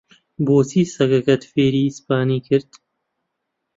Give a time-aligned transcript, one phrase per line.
[0.45, 2.71] بۆچی سەگەکەت فێری ئیسپانی کرد؟